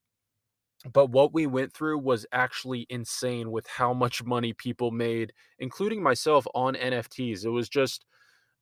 but 0.93 1.11
what 1.11 1.35
we 1.35 1.47
went 1.47 1.73
through 1.75 1.99
was 1.99 2.27
actually 2.33 2.87
insane 2.89 3.51
with 3.51 3.67
how 3.67 3.93
much 3.93 4.25
money 4.25 4.53
people 4.53 4.91
made, 4.91 5.33
including 5.59 6.03
myself 6.03 6.47
on 6.55 6.75
NFTs. 6.75 7.45
It 7.45 7.51
was 7.51 7.69
just 7.69 8.07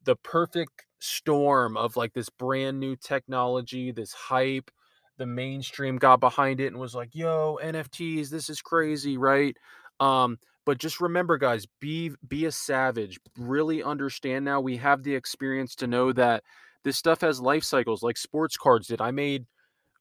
the 0.05 0.17
perfect 0.17 0.87
storm 0.99 1.77
of 1.77 1.97
like 1.97 2.15
this 2.15 2.29
brand 2.29 2.81
new 2.81 2.97
technology, 2.97 3.93
this 3.93 4.13
hype. 4.13 4.71
The 5.19 5.27
mainstream 5.27 5.97
got 5.97 6.21
behind 6.21 6.61
it 6.61 6.69
and 6.69 6.79
was 6.79 6.95
like, 6.95 7.15
"Yo, 7.15 7.59
NFTs, 7.63 8.31
this 8.31 8.49
is 8.51 8.63
crazy, 8.63 9.17
right?" 9.17 9.57
Um, 10.01 10.39
but 10.65 10.79
just 10.79 11.01
remember, 11.01 11.39
guys, 11.39 11.67
be 11.81 12.13
be 12.27 12.45
a 12.47 12.53
savage. 12.53 13.19
Really 13.37 13.83
understand 13.83 14.45
now. 14.45 14.61
We 14.61 14.77
have 14.79 15.03
the 15.03 15.15
experience 15.15 15.75
to 15.77 15.87
know 15.87 16.13
that 16.13 16.45
this 16.85 16.97
stuff 16.97 17.21
has 17.23 17.41
life 17.41 17.65
cycles, 17.65 18.03
like 18.03 18.17
sports 18.17 18.57
cards 18.57 18.89
did. 18.89 19.01
I 19.01 19.11
made 19.11 19.47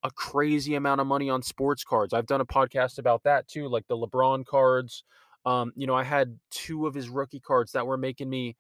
a 0.08 0.12
crazy 0.12 0.76
amount 0.76 1.02
of 1.02 1.08
money 1.08 1.30
on 1.30 1.44
sports 1.44 1.84
cards. 1.84 2.14
I've 2.14 2.26
done 2.26 2.42
a 2.42 2.46
podcast 2.46 2.98
about 2.98 3.24
that 3.24 3.48
too, 3.48 3.68
like 3.68 3.88
the 3.88 3.98
LeBron 3.98 4.46
cards. 4.46 5.04
Um, 5.46 5.72
you 5.76 5.86
know, 5.86 5.96
I 5.96 6.04
had 6.04 6.40
two 6.50 6.88
of 6.88 6.94
his 6.94 7.10
rookie 7.10 7.40
cards 7.40 7.74
that 7.74 7.86
were 7.86 7.98
making 7.98 8.30
me. 8.30 8.56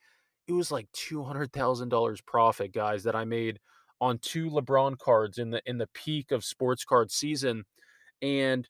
It 0.47 0.53
was 0.53 0.71
like 0.71 0.87
two 0.93 1.23
hundred 1.23 1.51
thousand 1.51 1.89
dollars 1.89 2.21
profit, 2.21 2.71
guys, 2.73 3.03
that 3.03 3.15
I 3.15 3.25
made 3.25 3.59
on 3.99 4.19
two 4.19 4.49
LeBron 4.49 4.97
cards 4.97 5.37
in 5.37 5.49
the 5.49 5.61
in 5.65 5.77
the 5.77 5.89
peak 5.93 6.31
of 6.31 6.43
sports 6.45 6.85
card 6.85 7.11
season, 7.11 7.63
and 8.21 8.69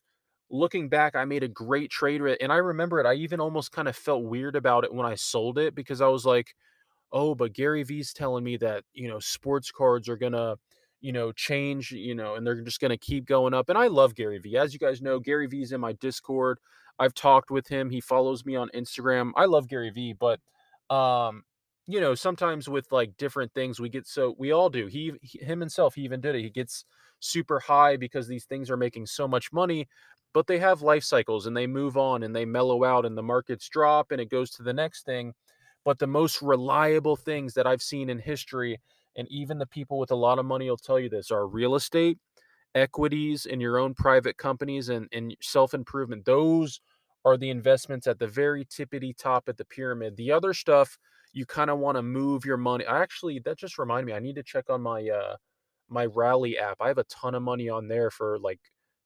looking 0.49 0.89
back, 0.89 1.15
I 1.15 1.25
made 1.25 1.43
a 1.43 1.47
great 1.47 1.91
trade. 1.91 2.21
And 2.41 2.51
I 2.51 2.57
remember 2.57 2.99
it. 2.99 3.05
I 3.05 3.15
even 3.15 3.39
almost 3.39 3.71
kind 3.71 3.87
of 3.87 3.95
felt 3.95 4.23
weird 4.23 4.55
about 4.55 4.83
it 4.85 4.93
when 4.93 5.05
I 5.05 5.15
sold 5.15 5.57
it 5.57 5.75
because 5.75 6.01
I 6.01 6.07
was 6.07 6.25
like, 6.25 6.55
oh, 7.11 7.35
but 7.35 7.53
Gary 7.53 7.83
Vee's 7.83 8.13
telling 8.13 8.43
me 8.43 8.57
that, 8.57 8.83
you 8.93 9.09
know, 9.09 9.19
sports 9.19 9.71
cards 9.71 10.07
are 10.09 10.17
to, 10.33 10.57
you 11.01 11.11
know, 11.11 11.31
change, 11.31 11.91
you 11.91 12.15
know, 12.15 12.35
and 12.35 12.45
they're 12.45 12.61
just 12.61 12.79
going 12.79 12.89
to 12.89 12.97
keep 12.97 13.25
going 13.25 13.53
up. 13.53 13.69
And 13.69 13.77
I 13.77 13.87
love 13.87 14.15
Gary 14.15 14.39
Vee. 14.39 14.57
As 14.57 14.73
you 14.73 14.79
guys 14.79 15.01
know, 15.01 15.19
Gary 15.19 15.47
Vee's 15.47 15.71
in 15.71 15.81
my 15.81 15.93
Discord. 15.93 16.59
I've 16.99 17.13
talked 17.13 17.51
with 17.51 17.67
him. 17.67 17.89
He 17.89 18.01
follows 18.01 18.45
me 18.45 18.55
on 18.55 18.69
Instagram. 18.73 19.31
I 19.35 19.45
love 19.45 19.67
Gary 19.67 19.91
Vee, 19.91 20.13
but 20.13 20.39
um 20.93 21.43
you 21.89 22.01
know, 22.01 22.15
sometimes 22.15 22.67
with 22.67 22.91
like 22.91 23.15
different 23.15 23.53
things 23.53 23.79
we 23.79 23.87
get 23.87 24.05
so 24.05 24.35
we 24.37 24.51
all 24.51 24.69
do. 24.69 24.87
He, 24.87 25.13
he 25.21 25.39
him 25.39 25.59
himself 25.59 25.95
he 25.95 26.01
even 26.01 26.19
did 26.19 26.35
it. 26.35 26.41
He 26.41 26.49
gets 26.49 26.83
super 27.19 27.59
high 27.59 27.95
because 27.95 28.27
these 28.27 28.45
things 28.45 28.69
are 28.69 28.77
making 28.77 29.05
so 29.05 29.27
much 29.27 29.53
money, 29.53 29.87
but 30.33 30.47
they 30.47 30.59
have 30.59 30.81
life 30.81 31.03
cycles 31.03 31.45
and 31.45 31.55
they 31.55 31.65
move 31.65 31.95
on 31.95 32.23
and 32.23 32.35
they 32.35 32.45
mellow 32.45 32.83
out 32.83 33.05
and 33.05 33.17
the 33.17 33.23
markets 33.23 33.69
drop 33.69 34.11
and 34.11 34.19
it 34.19 34.29
goes 34.29 34.51
to 34.51 34.63
the 34.63 34.73
next 34.73 35.05
thing. 35.05 35.33
But 35.85 35.99
the 35.99 36.07
most 36.07 36.41
reliable 36.41 37.15
things 37.15 37.53
that 37.53 37.65
I've 37.65 37.81
seen 37.81 38.09
in 38.09 38.19
history 38.19 38.79
and 39.17 39.27
even 39.31 39.57
the 39.57 39.65
people 39.65 39.97
with 39.97 40.11
a 40.11 40.15
lot 40.15 40.39
of 40.39 40.45
money 40.45 40.69
will 40.69 40.77
tell 40.77 40.99
you 40.99 41.09
this 41.09 41.31
are 41.31 41.47
real 41.47 41.75
estate, 41.75 42.17
equities 42.75 43.45
in 43.45 43.59
your 43.59 43.79
own 43.79 43.93
private 43.93 44.37
companies 44.37 44.89
and, 44.89 45.07
and 45.11 45.35
self-improvement. 45.41 46.23
Those 46.23 46.79
are 47.25 47.35
the 47.35 47.49
investments 47.49 48.07
at 48.07 48.19
the 48.19 48.27
very 48.27 48.63
tippity 48.65 49.15
top 49.17 49.49
at 49.49 49.57
the 49.57 49.65
pyramid. 49.65 50.15
The 50.15 50.31
other 50.31 50.53
stuff, 50.53 50.97
you 51.33 51.45
kind 51.45 51.69
of 51.69 51.79
want 51.79 51.97
to 51.97 52.01
move 52.01 52.45
your 52.45 52.57
money. 52.57 52.85
I 52.85 53.01
actually 53.01 53.39
that 53.39 53.57
just 53.57 53.77
reminded 53.77 54.05
me, 54.07 54.13
I 54.13 54.19
need 54.19 54.35
to 54.35 54.43
check 54.43 54.69
on 54.69 54.81
my 54.81 55.09
uh 55.09 55.35
my 55.89 56.05
rally 56.05 56.57
app. 56.57 56.77
I 56.79 56.87
have 56.87 56.97
a 56.97 57.03
ton 57.05 57.35
of 57.35 57.41
money 57.43 57.69
on 57.69 57.87
there 57.87 58.11
for 58.11 58.39
like 58.39 58.59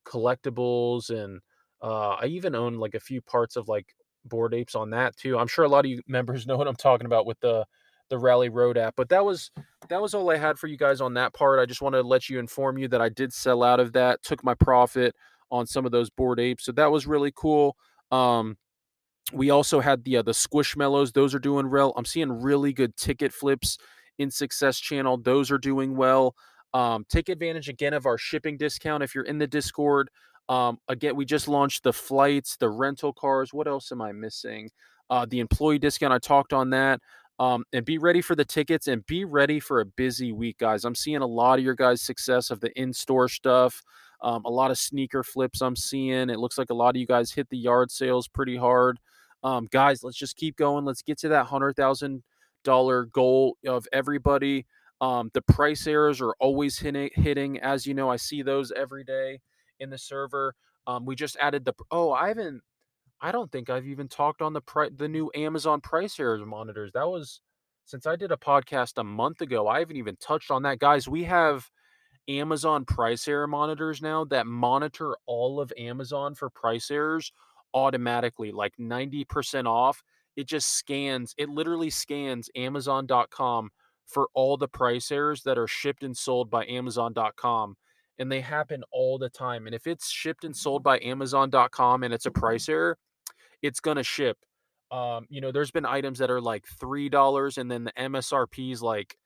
collectibles 0.06 1.10
and 1.10 1.40
uh 1.82 2.18
I 2.22 2.26
even 2.26 2.54
own 2.54 2.76
like 2.76 2.96
a 2.96 3.00
few 3.00 3.22
parts 3.22 3.56
of 3.56 3.68
like 3.68 3.88
Bored 4.26 4.54
Apes 4.54 4.76
on 4.76 4.92
that 4.92 5.18
too. 5.18 5.38
I'm 5.38 5.48
sure 5.48 5.66
a 5.66 5.70
lot 5.70 5.86
of 5.86 5.92
you 5.92 6.02
members 6.08 6.46
know 6.46 6.58
what 6.58 6.68
I'm 6.68 6.76
talking 6.76 7.08
about 7.08 7.26
with 7.26 7.40
the 7.40 7.66
the 8.12 8.20
Rally 8.20 8.50
Road 8.50 8.78
app. 8.78 8.94
But 8.96 9.10
that 9.10 9.26
was 9.26 9.50
that 9.90 10.00
was 10.00 10.14
all 10.14 10.30
I 10.30 10.38
had 10.38 10.60
for 10.60 10.68
you 10.68 10.78
guys 10.78 11.02
on 11.02 11.16
that 11.16 11.34
part. 11.34 11.60
I 11.60 11.66
just 11.66 11.82
wanted 11.82 12.04
to 12.04 12.08
let 12.08 12.30
you 12.30 12.38
inform 12.38 12.78
you 12.78 12.88
that 12.90 13.02
I 13.02 13.10
did 13.10 13.34
sell 13.34 13.64
out 13.64 13.80
of 13.80 13.94
that, 13.94 14.22
took 14.22 14.44
my 14.44 14.54
profit 14.54 15.16
on 15.50 15.66
some 15.66 15.86
of 15.86 15.92
those 15.92 16.12
Bored 16.12 16.40
Apes. 16.40 16.66
So 16.66 16.72
that 16.74 16.92
was 16.92 17.08
really 17.08 17.32
cool. 17.36 17.76
Um, 18.12 18.58
we 19.34 19.50
also 19.50 19.80
had 19.80 20.04
the 20.04 20.18
uh, 20.18 20.22
the 20.22 20.34
squishmallows; 20.34 21.14
those 21.14 21.34
are 21.34 21.40
doing 21.40 21.72
well. 21.72 21.94
I'm 21.98 22.06
seeing 22.06 22.42
really 22.42 22.74
good 22.74 22.96
ticket 22.98 23.34
flips 23.34 23.78
in 24.20 24.30
Success 24.30 24.78
Channel; 24.80 25.18
those 25.18 25.50
are 25.50 25.58
doing 25.58 25.96
well. 25.96 26.36
Um, 26.74 27.06
take 27.10 27.30
advantage 27.30 27.70
again 27.70 27.94
of 27.94 28.06
our 28.06 28.18
shipping 28.18 28.58
discount 28.58 29.04
if 29.04 29.16
you're 29.16 29.24
in 29.24 29.40
the 29.40 29.48
Discord. 29.48 30.10
Um, 30.50 30.80
again, 30.90 31.16
we 31.16 31.24
just 31.24 31.48
launched 31.48 31.84
the 31.84 31.94
flights, 31.94 32.58
the 32.58 32.70
rental 32.70 33.14
cars. 33.14 33.54
What 33.54 33.68
else 33.68 33.92
am 33.92 34.02
I 34.02 34.12
missing? 34.12 34.70
Uh, 35.10 35.26
the 35.30 35.40
employee 35.40 35.80
discount. 35.80 36.14
I 36.14 36.20
talked 36.20 36.52
on 36.52 36.72
that. 36.72 37.00
Um, 37.42 37.66
and 37.74 37.84
be 37.84 37.98
ready 37.98 38.22
for 38.22 38.36
the 38.36 38.46
tickets 38.46 38.88
and 38.88 39.04
be 39.08 39.26
ready 39.26 39.60
for 39.60 39.80
a 39.80 39.86
busy 39.86 40.32
week, 40.32 40.60
guys. 40.60 40.86
I'm 40.86 40.94
seeing 40.94 41.24
a 41.24 41.26
lot 41.26 41.58
of 41.58 41.66
your 41.66 41.74
guys' 41.74 42.04
success 42.04 42.52
of 42.52 42.60
the 42.60 42.72
in 42.80 42.94
store 42.94 43.28
stuff. 43.28 43.82
Um, 44.22 44.46
a 44.46 44.50
lot 44.50 44.70
of 44.70 44.78
sneaker 44.78 45.24
flips 45.24 45.60
I'm 45.60 45.76
seeing. 45.76 46.30
It 46.30 46.38
looks 46.38 46.60
like 46.60 46.70
a 46.70 46.76
lot 46.76 46.96
of 46.96 47.00
you 47.00 47.08
guys 47.08 47.32
hit 47.32 47.50
the 47.50 47.58
yard 47.58 47.90
sales 47.90 48.28
pretty 48.28 48.56
hard. 48.56 49.00
Um, 49.44 49.68
guys, 49.72 50.04
let's 50.04 50.20
just 50.20 50.36
keep 50.36 50.56
going. 50.56 50.86
Let's 50.86 51.02
get 51.02 51.18
to 51.22 51.30
that 51.30 51.48
hundred 51.48 51.76
thousand 51.76 52.22
dollar 52.64 53.06
goal 53.06 53.58
of 53.66 53.88
everybody. 53.92 54.68
Um, 55.02 55.32
the 55.34 55.42
price 55.42 55.88
errors 55.88 56.22
are 56.22 56.36
always 56.40 56.78
hitting, 56.78 57.10
hitting. 57.16 57.60
As 57.60 57.88
you 57.88 57.96
know, 57.96 58.08
I 58.08 58.18
see 58.18 58.44
those 58.44 58.72
every 58.72 59.04
day 59.04 59.40
in 59.80 59.90
the 59.90 59.98
server. 59.98 60.54
Um, 60.86 61.08
we 61.08 61.16
just 61.16 61.38
added 61.38 61.66
the. 61.66 61.74
Oh, 61.90 62.12
I 62.12 62.28
haven't. 62.28 62.62
I 63.22 63.32
don't 63.32 63.52
think 63.52 63.70
I've 63.70 63.88
even 63.88 64.08
talked 64.08 64.42
on 64.42 64.54
the 64.54 64.62
pri- 64.62 64.90
the 64.96 65.08
new 65.08 65.32
Amazon 65.36 65.80
price 65.80 66.20
errors 66.20 66.42
monitors. 66.46 66.92
That 66.94 67.08
was 67.08 67.40
since 67.86 68.08
I 68.08 68.16
did 68.16 68.32
a 68.32 68.38
podcast 68.38 68.98
a 68.98 69.04
month 69.04 69.42
ago. 69.42 69.68
I 69.68 69.80
haven't 69.80 69.98
even 69.98 70.16
touched 70.18 70.50
on 70.50 70.64
that, 70.64 70.80
guys. 70.80 71.08
We 71.08 71.24
have 71.26 71.70
Amazon 72.28 72.86
price 72.86 73.28
error 73.28 73.48
monitors 73.48 74.02
now 74.02 74.26
that 74.26 74.48
monitor 74.48 75.16
all 75.26 75.60
of 75.60 75.72
Amazon 75.78 76.36
for 76.36 76.50
price 76.50 76.90
errors 76.90 77.32
automatically, 77.74 78.52
like 78.52 78.74
90% 78.80 79.66
off. 79.66 80.04
It 80.36 80.48
just 80.48 80.78
scans, 80.78 81.36
it 81.38 81.50
literally 81.50 81.90
scans 81.90 82.50
Amazon.com 82.56 83.70
for 84.06 84.30
all 84.34 84.58
the 84.58 84.68
price 84.68 85.12
errors 85.12 85.44
that 85.44 85.58
are 85.58 85.68
shipped 85.68 86.04
and 86.04 86.16
sold 86.16 86.50
by 86.50 86.66
Amazon.com. 86.66 87.76
And 88.20 88.32
they 88.32 88.42
happen 88.42 88.84
all 88.92 89.18
the 89.18 89.30
time. 89.30 89.66
And 89.66 89.76
if 89.76 89.88
it's 89.88 90.10
shipped 90.10 90.44
and 90.44 90.56
sold 90.56 90.84
by 90.84 91.00
Amazon.com 91.00 92.04
and 92.04 92.14
it's 92.14 92.26
a 92.26 92.32
price 92.32 92.70
error, 92.70 92.98
it's 93.62 93.80
going 93.80 93.98
to 93.98 94.04
ship. 94.04 94.38
Um, 94.92 95.26
you 95.30 95.42
know, 95.42 95.52
there's 95.52 95.72
been 95.72 95.86
items 95.86 96.20
that 96.20 96.30
are 96.30 96.42
like 96.42 96.66
$3 96.82 97.58
and 97.58 97.72
then 97.72 97.86
the 97.86 97.94
MSRP 97.94 98.72
is 98.74 98.82
like, 98.82 99.18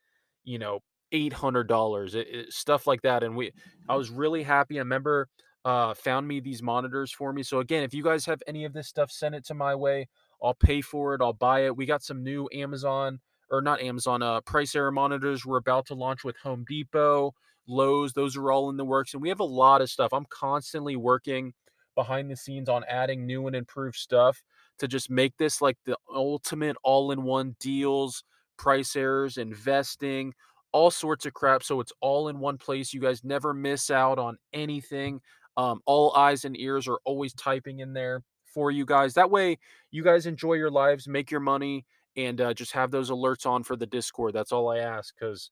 you 0.44 0.60
know, 0.60 0.82
$800 1.14 2.52
stuff 2.52 2.88
like 2.88 3.02
that 3.04 3.24
and 3.24 3.36
we 3.36 3.52
i 3.88 3.96
was 3.96 4.10
really 4.10 4.44
happy 4.44 4.78
i 4.78 4.80
remember 4.80 5.28
uh 5.64 5.94
found 5.94 6.28
me 6.28 6.40
these 6.40 6.62
monitors 6.64 7.12
for 7.12 7.32
me 7.32 7.44
so 7.44 7.60
again 7.60 7.84
if 7.84 7.94
you 7.94 8.04
guys 8.04 8.26
have 8.26 8.42
any 8.48 8.66
of 8.66 8.74
this 8.74 8.88
stuff 8.88 9.12
send 9.12 9.36
it 9.36 9.46
to 9.46 9.54
my 9.54 9.76
way 9.76 10.08
i'll 10.44 10.56
pay 10.56 10.82
for 10.82 11.14
it 11.14 11.22
i'll 11.22 11.32
buy 11.34 11.66
it 11.66 11.78
we 11.78 11.86
got 11.86 12.04
some 12.04 12.24
new 12.24 12.50
amazon 12.54 13.20
or 13.52 13.62
not 13.62 13.80
amazon 13.82 14.22
uh 14.22 14.42
price 14.42 14.76
error 14.76 14.92
monitors 14.92 15.46
we're 15.46 15.58
about 15.58 15.86
to 15.86 15.94
launch 15.94 16.24
with 16.24 16.36
home 16.38 16.66
depot 16.68 17.32
lowes 17.68 18.14
those 18.14 18.36
are 18.36 18.52
all 18.52 18.70
in 18.70 18.78
the 18.78 18.86
works 18.86 19.14
and 19.14 19.22
we 19.22 19.30
have 19.30 19.40
a 19.40 19.44
lot 19.44 19.82
of 19.82 19.90
stuff 19.90 20.12
i'm 20.12 20.26
constantly 20.30 20.96
working 20.96 21.54
behind 21.96 22.30
the 22.30 22.36
scenes 22.36 22.70
on 22.70 22.84
adding 22.88 23.26
new 23.26 23.48
and 23.48 23.56
improved 23.56 23.96
stuff 23.96 24.44
to 24.80 24.88
just 24.88 25.10
make 25.10 25.36
this 25.38 25.62
like 25.62 25.78
the 25.86 25.98
ultimate 26.14 26.76
all-in-one 26.84 27.56
deals 27.60 28.24
price 28.58 28.96
errors 28.96 29.38
investing 29.38 30.34
all 30.72 30.92
sorts 30.92 31.26
of 31.26 31.34
crap. 31.34 31.64
So 31.64 31.80
it's 31.80 31.94
all 32.02 32.28
in 32.28 32.40
one 32.40 32.58
place. 32.58 32.94
You 32.94 33.00
guys 33.00 33.24
never 33.24 33.54
miss 33.54 33.90
out 33.90 34.20
on 34.20 34.38
anything. 34.52 35.22
Um, 35.56 35.80
all 35.86 36.14
eyes 36.16 36.44
and 36.44 36.60
ears 36.60 36.88
are 36.88 37.00
always 37.06 37.34
typing 37.34 37.80
in 37.80 37.94
there 37.94 38.24
for 38.44 38.72
you 38.72 38.86
guys. 38.86 39.14
That 39.14 39.32
way, 39.32 39.58
you 39.92 40.04
guys 40.04 40.26
enjoy 40.26 40.56
your 40.56 40.70
lives, 40.70 41.08
make 41.08 41.32
your 41.32 41.40
money, 41.40 41.86
and 42.18 42.42
uh, 42.42 42.54
just 42.54 42.74
have 42.74 42.92
those 42.92 43.10
alerts 43.10 43.46
on 43.46 43.64
for 43.64 43.78
the 43.78 43.86
Discord. 43.86 44.34
That's 44.34 44.52
all 44.52 44.70
I 44.70 44.80
ask 44.80 45.14
because 45.18 45.50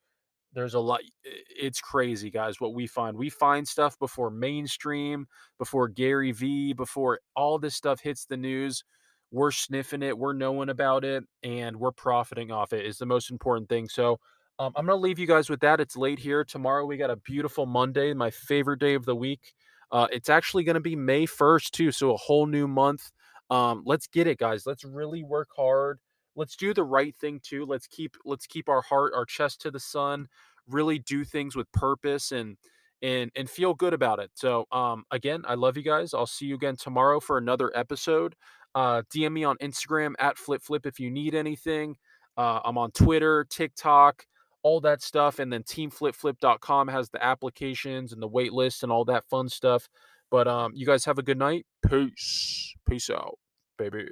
there's 0.53 0.73
a 0.73 0.79
lot. 0.79 1.01
It's 1.23 1.81
crazy, 1.81 2.29
guys, 2.29 2.61
what 2.61 2.73
we 2.73 2.87
find. 2.87 3.17
We 3.17 3.29
find 3.29 3.67
stuff 3.67 3.97
before 3.99 4.29
mainstream, 4.29 5.27
before 5.57 5.87
Gary 5.87 6.31
Vee, 6.31 6.73
before 6.73 7.19
all 7.35 7.57
this 7.59 7.75
stuff 7.75 7.99
hits 8.01 8.25
the 8.25 8.37
news. 8.37 8.83
We're 9.31 9.51
sniffing 9.51 10.03
it, 10.03 10.17
we're 10.17 10.33
knowing 10.33 10.69
about 10.69 11.03
it, 11.03 11.23
and 11.41 11.77
we're 11.77 11.91
profiting 11.91 12.51
off 12.51 12.71
it 12.71 12.85
is 12.85 12.99
the 12.99 13.07
most 13.07 13.31
important 13.31 13.67
thing. 13.67 13.89
So, 13.89 14.19
um, 14.59 14.73
I'm 14.75 14.85
to 14.85 15.01
leave 15.01 15.17
you 15.17 15.25
guys 15.25 15.49
with 15.49 15.61
that. 15.61 15.79
It's 15.79 15.97
late 15.97 16.19
here. 16.19 16.43
Tomorrow 16.43 16.85
we 16.85 16.97
got 16.97 17.09
a 17.09 17.15
beautiful 17.15 17.65
Monday, 17.65 18.13
my 18.13 18.29
favorite 18.29 18.79
day 18.79 18.93
of 18.93 19.05
the 19.05 19.15
week. 19.15 19.53
Uh, 19.91 20.07
it's 20.11 20.29
actually 20.29 20.63
to 20.75 20.79
be 20.81 20.95
May 20.95 21.25
1st, 21.25 21.71
too. 21.71 21.91
So 21.91 22.13
a 22.13 22.17
whole 22.17 22.45
new 22.45 22.67
month. 22.67 23.11
Um, 23.49 23.81
let's 23.85 24.07
get 24.07 24.27
it, 24.27 24.37
guys. 24.37 24.65
Let's 24.67 24.83
really 24.83 25.23
work 25.23 25.49
hard. 25.55 25.99
Let's 26.35 26.55
do 26.55 26.73
the 26.73 26.83
right 26.83 27.15
thing 27.15 27.39
too. 27.43 27.65
Let's 27.65 27.87
keep 27.87 28.15
let's 28.25 28.47
keep 28.47 28.69
our 28.69 28.81
heart, 28.81 29.13
our 29.15 29.25
chest 29.25 29.61
to 29.61 29.71
the 29.71 29.79
sun. 29.79 30.27
Really 30.67 30.99
do 30.99 31.23
things 31.23 31.55
with 31.55 31.71
purpose 31.71 32.31
and 32.31 32.57
and 33.01 33.31
and 33.35 33.49
feel 33.49 33.73
good 33.73 33.93
about 33.93 34.19
it. 34.19 34.31
So 34.33 34.65
um, 34.71 35.03
again, 35.11 35.43
I 35.47 35.55
love 35.55 35.77
you 35.77 35.83
guys. 35.83 36.13
I'll 36.13 36.25
see 36.25 36.45
you 36.45 36.55
again 36.55 36.75
tomorrow 36.75 37.19
for 37.19 37.37
another 37.37 37.71
episode. 37.75 38.35
Uh, 38.75 39.03
DM 39.13 39.33
me 39.33 39.43
on 39.43 39.57
Instagram 39.57 40.13
at 40.19 40.37
flip 40.37 40.61
flip 40.61 40.85
if 40.85 40.99
you 40.99 41.11
need 41.11 41.35
anything. 41.35 41.95
Uh, 42.37 42.59
I'm 42.65 42.77
on 42.77 42.91
Twitter, 42.91 43.45
TikTok 43.49 44.25
all 44.63 44.79
that 44.81 45.01
stuff. 45.01 45.39
And 45.39 45.53
then 45.53 45.63
teamflipflip.com 45.63 46.87
has 46.87 47.09
the 47.09 47.23
applications 47.23 48.13
and 48.13 48.21
the 48.21 48.27
wait 48.27 48.53
list 48.53 48.81
and 48.81 48.91
all 48.91 49.05
that 49.05 49.25
fun 49.29 49.47
stuff. 49.49 49.87
But 50.31 50.47
um, 50.47 50.71
you 50.73 50.85
guys 50.85 51.05
have 51.05 51.19
a 51.19 51.23
good 51.23 51.37
night. 51.37 51.65
Peace. 51.87 52.73
Peace 52.89 53.09
out, 53.09 53.37
baby. 53.77 54.07